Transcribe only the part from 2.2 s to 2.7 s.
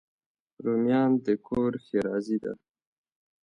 ده